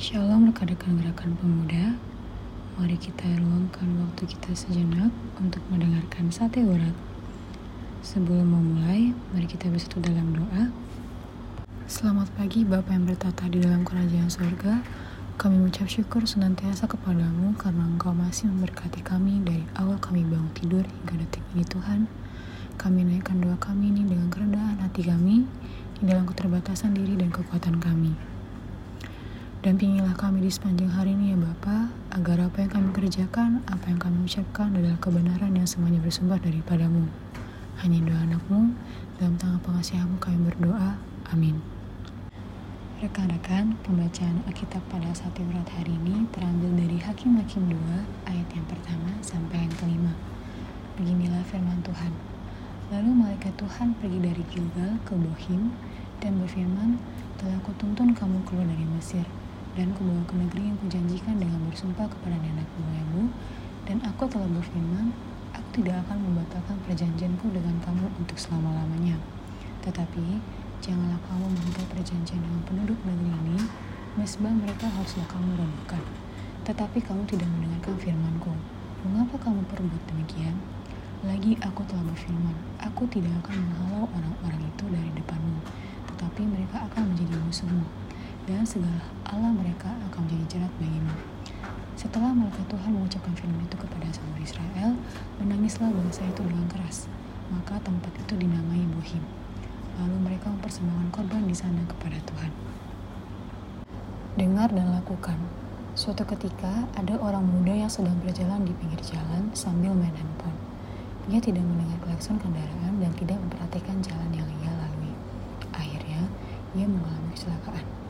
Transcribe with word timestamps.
Shalom 0.00 0.48
rekan-rekan 0.48 0.96
gerakan 0.96 1.36
pemuda. 1.36 1.92
Mari 2.80 2.96
kita 2.96 3.36
luangkan 3.36 3.84
waktu 4.00 4.32
kita 4.32 4.56
sejenak 4.56 5.12
untuk 5.36 5.60
mendengarkan 5.68 6.32
sate 6.32 6.64
urat. 6.64 6.96
Sebelum 8.00 8.48
memulai, 8.48 9.12
mari 9.36 9.44
kita 9.44 9.68
bersatu 9.68 10.00
dalam 10.00 10.32
doa. 10.32 10.72
Selamat 11.84 12.32
pagi 12.32 12.64
Bapak 12.64 12.96
yang 12.96 13.04
bertata 13.12 13.44
di 13.52 13.60
dalam 13.60 13.84
kerajaan 13.84 14.32
surga. 14.32 14.80
Kami 15.36 15.68
mengucap 15.68 15.92
syukur 15.92 16.24
senantiasa 16.24 16.88
kepadamu 16.88 17.52
karena 17.60 17.84
Engkau 17.84 18.16
masih 18.16 18.48
memberkati 18.48 19.04
kami 19.04 19.44
dari 19.44 19.68
awal 19.76 20.00
kami 20.00 20.24
bangun 20.24 20.48
tidur 20.56 20.80
hingga 20.80 21.28
detik 21.28 21.44
ini 21.52 21.68
Tuhan. 21.68 22.08
Kami 22.80 23.04
naikkan 23.04 23.44
doa 23.44 23.60
kami 23.60 23.92
ini 23.92 24.08
dengan 24.08 24.32
kerendahan 24.32 24.80
hati 24.80 25.04
kami 25.04 25.44
di 26.00 26.08
dalam 26.08 26.24
keterbatasan 26.24 26.96
diri 26.96 27.20
dan 27.20 27.28
kekuatan 27.28 27.76
kami. 27.76 28.29
Dampingilah 29.60 30.16
kami 30.16 30.40
di 30.40 30.48
sepanjang 30.48 30.88
hari 30.88 31.12
ini 31.12 31.36
ya 31.36 31.38
Bapa, 31.44 31.92
agar 32.16 32.48
apa 32.48 32.64
yang 32.64 32.72
kami 32.72 32.88
kerjakan, 32.96 33.60
apa 33.68 33.92
yang 33.92 34.00
kami 34.00 34.24
ucapkan 34.24 34.72
adalah 34.72 34.96
kebenaran 34.96 35.52
yang 35.52 35.68
semuanya 35.68 36.00
bersumber 36.00 36.40
daripadamu. 36.40 37.04
Hanya 37.84 38.00
doa 38.08 38.24
anakmu, 38.24 38.72
dalam 39.20 39.36
tangan 39.36 39.60
pengasihanmu 39.60 40.16
kami 40.16 40.48
berdoa. 40.48 40.96
Amin. 41.28 41.60
Rekan-rekan, 43.04 43.76
pembacaan 43.84 44.40
Alkitab 44.48 44.80
pada 44.88 45.12
saat 45.12 45.36
urat 45.36 45.68
hari 45.76 45.92
ini 45.92 46.24
terambil 46.32 46.80
dari 46.80 46.96
Hakim-Hakim 46.96 47.68
2 47.68 48.32
ayat 48.32 48.48
yang 48.56 48.64
pertama 48.64 49.12
sampai 49.20 49.68
yang 49.68 49.74
kelima. 49.76 50.16
Beginilah 50.96 51.44
firman 51.44 51.84
Tuhan. 51.84 52.16
Lalu 52.96 53.12
malaikat 53.12 53.52
Tuhan 53.60 53.92
pergi 54.00 54.24
dari 54.24 54.40
Gilgal 54.48 54.96
ke 55.04 55.12
Bohim 55.12 55.76
dan 56.24 56.40
berfirman, 56.40 56.96
telah 57.36 57.60
kutuntun 57.60 58.16
kamu 58.16 58.40
keluar 58.48 58.64
dari 58.64 58.88
Mesir 58.88 59.28
dan 59.78 59.94
kubawa 59.94 60.22
ke 60.26 60.34
negeri 60.34 60.62
yang 60.70 60.78
kujanjikan 60.82 61.36
dengan 61.38 61.60
bersumpah 61.70 62.06
kepada 62.10 62.36
nenek 62.38 62.66
moyangmu. 62.78 63.30
Dan 63.86 64.02
aku 64.06 64.30
telah 64.30 64.46
berfirman 64.46 65.14
aku 65.50 65.68
tidak 65.82 66.02
akan 66.06 66.18
membatalkan 66.22 66.76
perjanjianku 66.86 67.50
dengan 67.50 67.76
kamu 67.82 68.06
untuk 68.18 68.38
selama-lamanya. 68.38 69.18
Tetapi 69.82 70.38
janganlah 70.80 71.20
kamu 71.28 71.46
mengikat 71.50 71.86
perjanjian 71.92 72.40
dengan 72.40 72.60
penduduk 72.64 72.98
negeri 73.04 73.32
ini 73.44 73.58
mesbah 74.18 74.50
mereka 74.50 74.90
haruslah 74.90 75.28
kamu 75.30 75.54
robohkan 75.54 76.02
tetapi 76.60 77.00
kamu 77.00 77.24
tidak 77.24 77.48
mendengarkan 77.56 77.96
firmanku. 77.98 78.52
Mengapa 79.00 79.36
kamu 79.40 79.64
perbuat 79.64 80.02
demikian? 80.12 80.54
Lagi 81.24 81.56
aku 81.60 81.84
telah 81.88 82.04
berfirman 82.04 82.56
aku 82.80 83.04
tidak 83.12 83.32
akan 83.44 83.60
menghalau 83.64 84.08
orang-orang 84.12 84.62
itu 84.64 84.84
dari 84.88 85.10
depanmu 85.12 85.60
tetapi 86.14 86.42
mereka 86.48 86.84
akan 86.84 87.12
menjadi 87.12 87.36
musuhmu. 87.44 87.84
Dan 88.48 88.64
segala 88.64 89.04
Allah 89.30 89.54
mereka 89.54 89.94
akan 90.10 90.26
menjadi 90.26 90.58
jerat 90.58 90.72
bagimu. 90.82 91.14
Setelah 91.94 92.34
malaikat 92.34 92.66
Tuhan 92.66 92.90
mengucapkan 92.90 93.30
firman 93.38 93.62
itu 93.62 93.78
kepada 93.78 94.10
seluruh 94.10 94.42
Israel, 94.42 94.90
menangislah 95.38 95.86
bangsa 95.94 96.26
itu 96.26 96.42
dengan 96.42 96.66
keras. 96.66 97.06
Maka 97.54 97.78
tempat 97.78 98.10
itu 98.18 98.34
dinamai 98.34 98.82
Bohim. 98.90 99.22
Lalu 100.02 100.16
mereka 100.18 100.50
mempersembahkan 100.50 101.14
korban 101.14 101.46
di 101.46 101.54
sana 101.54 101.78
kepada 101.86 102.18
Tuhan. 102.26 102.50
Dengar 104.34 104.74
dan 104.74 104.98
lakukan. 104.98 105.38
Suatu 105.94 106.26
ketika 106.26 106.90
ada 106.98 107.14
orang 107.22 107.46
muda 107.46 107.86
yang 107.86 107.92
sedang 107.92 108.18
berjalan 108.26 108.66
di 108.66 108.74
pinggir 108.82 108.98
jalan 109.14 109.54
sambil 109.54 109.94
main 109.94 110.10
handphone. 110.10 110.58
Dia 111.30 111.38
tidak 111.38 111.62
mendengar 111.62 112.02
klakson 112.02 112.34
kendaraan 112.42 112.98
dan 112.98 113.14
tidak 113.14 113.38
memperhatikan 113.38 114.02
jalan 114.02 114.30
yang 114.34 114.48
ia 114.58 114.74
lalui. 114.74 115.14
Akhirnya, 115.70 116.26
ia 116.74 116.86
mengalami 116.90 117.30
kecelakaan. 117.38 118.09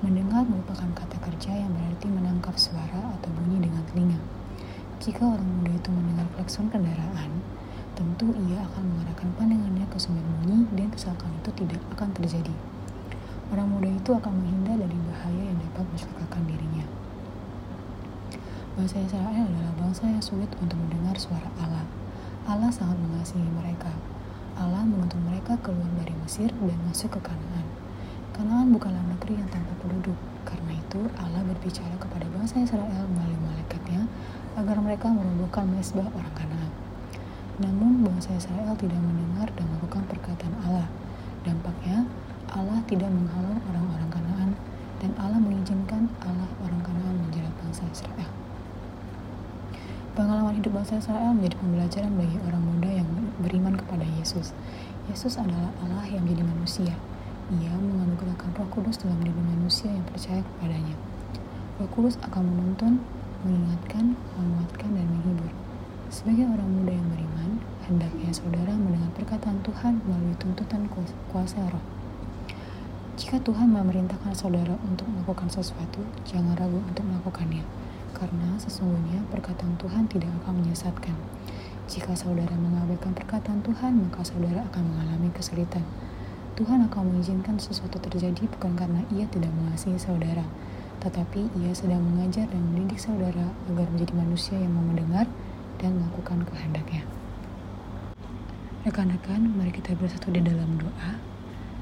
Mendengar 0.00 0.48
merupakan 0.48 0.88
kata 0.96 1.20
kerja 1.20 1.52
yang 1.60 1.76
berarti 1.76 2.08
menangkap 2.08 2.56
suara 2.56 3.12
atau 3.20 3.28
bunyi 3.36 3.68
dengan 3.68 3.84
telinga. 3.92 4.16
Jika 4.96 5.28
orang 5.28 5.44
muda 5.44 5.76
itu 5.76 5.92
mendengar 5.92 6.24
klakson 6.32 6.72
kendaraan, 6.72 7.44
tentu 7.92 8.32
ia 8.48 8.64
akan 8.64 8.96
mengarahkan 8.96 9.28
pandangannya 9.36 9.84
ke 9.92 10.00
sumber 10.00 10.24
bunyi 10.40 10.64
dan 10.72 10.88
kesalahan 10.88 11.36
itu 11.44 11.52
tidak 11.52 11.84
akan 11.92 12.16
terjadi. 12.16 12.54
Orang 13.52 13.76
muda 13.76 13.92
itu 13.92 14.10
akan 14.16 14.32
menghindar 14.40 14.80
dari 14.80 14.98
bahaya 15.04 15.42
yang 15.52 15.60
dapat 15.68 15.84
mencelakakan 15.92 16.42
dirinya. 16.48 16.84
Bangsa 18.80 19.04
Israel 19.04 19.44
adalah 19.52 19.74
bangsa 19.76 20.08
yang 20.08 20.24
sulit 20.24 20.48
untuk 20.64 20.80
mendengar 20.80 21.20
suara 21.20 21.52
Allah. 21.60 21.84
Allah 22.48 22.72
sangat 22.72 22.96
mengasihi 22.96 23.44
mereka. 23.52 23.92
Allah 24.56 24.80
menuntun 24.80 25.20
mereka 25.28 25.60
keluar 25.60 25.92
dari 26.00 26.16
Mesir 26.24 26.48
dan 26.56 26.78
masuk 26.88 27.14
ke 27.16 27.20
Kanaan. 27.20 27.69
Kanaan 28.40 28.72
bukanlah 28.72 29.04
negeri 29.04 29.36
yang 29.36 29.52
tanpa 29.52 29.68
penduduk. 29.84 30.16
Karena 30.48 30.72
itu, 30.72 30.96
Allah 31.20 31.44
berbicara 31.44 31.92
kepada 32.00 32.24
bangsa 32.32 32.64
Israel 32.64 33.04
melalui 33.12 33.36
malaikatnya 33.36 34.08
agar 34.56 34.80
mereka 34.80 35.12
merobohkan 35.12 35.68
mesbah 35.68 36.08
orang 36.08 36.32
Kanaan. 36.32 36.72
Namun, 37.60 38.00
bangsa 38.00 38.32
Israel 38.32 38.72
tidak 38.80 38.96
mendengar 38.96 39.44
dan 39.52 39.68
melakukan 39.68 40.08
perkataan 40.08 40.56
Allah. 40.64 40.88
Dampaknya, 41.44 42.08
Allah 42.48 42.80
tidak 42.88 43.12
menghalau 43.12 43.60
orang-orang 43.60 44.08
Kanaan 44.08 44.50
dan 45.04 45.12
Allah 45.20 45.36
mengizinkan 45.36 46.08
Allah 46.24 46.48
orang 46.64 46.80
Kanaan 46.80 47.20
menjerat 47.20 47.52
bangsa 47.60 47.84
Israel. 47.92 48.32
Pengalaman 50.16 50.56
hidup 50.56 50.80
bangsa 50.80 50.96
Israel 50.96 51.36
menjadi 51.36 51.60
pembelajaran 51.60 52.12
bagi 52.16 52.40
orang 52.48 52.64
muda 52.64 52.88
yang 52.88 53.08
beriman 53.44 53.76
kepada 53.76 54.08
Yesus. 54.16 54.56
Yesus 55.12 55.36
adalah 55.36 55.76
Allah 55.84 56.08
yang 56.08 56.24
menjadi 56.24 56.48
manusia, 56.48 56.96
ia 57.58 57.74
menganugerahkan 57.74 58.54
roh 58.54 58.68
kudus 58.70 59.02
dalam 59.02 59.18
diri 59.26 59.42
manusia 59.42 59.90
yang 59.90 60.06
percaya 60.06 60.38
kepadanya. 60.38 60.94
Roh 61.82 61.90
kudus 61.90 62.14
akan 62.22 62.46
menuntun, 62.46 63.02
mengingatkan, 63.42 64.14
menguatkan, 64.38 64.90
dan 64.94 65.06
menghibur. 65.10 65.50
Sebagai 66.10 66.46
orang 66.46 66.70
muda 66.70 66.92
yang 66.94 67.08
beriman, 67.10 67.50
hendaknya 67.86 68.30
saudara 68.30 68.74
mendengar 68.74 69.10
perkataan 69.18 69.62
Tuhan 69.66 70.02
melalui 70.06 70.34
tuntutan 70.38 70.86
kuasa 71.30 71.62
roh. 71.70 71.82
Jika 73.18 73.36
Tuhan 73.42 73.68
memerintahkan 73.70 74.32
saudara 74.32 74.78
untuk 74.86 75.04
melakukan 75.10 75.50
sesuatu, 75.50 76.00
jangan 76.24 76.56
ragu 76.56 76.80
untuk 76.80 77.04
melakukannya, 77.04 77.66
karena 78.16 78.56
sesungguhnya 78.56 79.22
perkataan 79.28 79.76
Tuhan 79.76 80.08
tidak 80.08 80.30
akan 80.42 80.64
menyesatkan. 80.64 81.14
Jika 81.90 82.14
saudara 82.14 82.54
mengabaikan 82.54 83.12
perkataan 83.12 83.60
Tuhan, 83.66 84.08
maka 84.08 84.22
saudara 84.22 84.62
akan 84.70 84.82
mengalami 84.94 85.28
kesulitan. 85.34 85.82
Tuhan 86.58 86.86
akan 86.90 87.14
mengizinkan 87.14 87.56
sesuatu 87.60 88.02
terjadi 88.02 88.46
bukan 88.58 88.74
karena 88.74 89.02
ia 89.14 89.28
tidak 89.30 89.50
mengasihi 89.54 89.96
saudara, 89.96 90.44
tetapi 90.98 91.46
ia 91.62 91.72
sedang 91.72 92.02
mengajar 92.02 92.50
dan 92.50 92.62
mendidik 92.70 92.98
saudara 92.98 93.52
agar 93.70 93.86
menjadi 93.94 94.12
manusia 94.18 94.56
yang 94.58 94.74
mau 94.74 94.84
mendengar 94.84 95.30
dan 95.78 95.96
melakukan 95.96 96.44
kehendaknya. 96.50 97.06
Rekan-rekan, 98.80 99.44
mari 99.60 99.76
kita 99.76 99.92
bersatu 99.92 100.32
di 100.32 100.40
dalam 100.40 100.80
doa. 100.80 101.20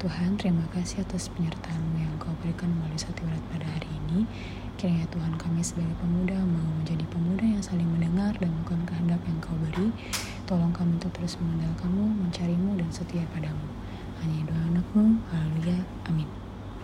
Tuhan, 0.00 0.40
terima 0.40 0.64
kasih 0.72 1.04
atas 1.04 1.28
penyertaanmu 1.28 2.00
yang 2.00 2.16
kau 2.16 2.32
berikan 2.40 2.72
melalui 2.72 2.96
satu 2.96 3.20
urat 3.28 3.44
pada 3.52 3.68
hari 3.68 3.84
ini. 4.00 4.24
Kiranya 4.80 5.04
Tuhan 5.12 5.36
kami 5.36 5.60
sebagai 5.60 5.92
pemuda 6.00 6.40
mau 6.40 6.64
menjadi 6.80 7.04
pemuda 7.12 7.44
yang 7.44 7.60
saling 7.60 7.84
mendengar 7.84 8.32
dan 8.40 8.48
melakukan 8.48 8.88
kehendak 8.88 9.20
yang 9.28 9.38
kau 9.44 9.52
beri. 9.60 9.92
Tolong 10.48 10.72
kami 10.72 10.96
untuk 10.96 11.12
terus 11.12 11.36
mengandalkanmu, 11.36 12.26
mencarimu, 12.26 12.80
dan 12.80 12.88
setia 12.88 13.28
padamu. 13.28 13.68
Hanya 14.20 14.40
doa 14.48 14.62
anakmu. 14.68 15.24
Haleluya. 15.32 15.88
Amin. 16.08 16.28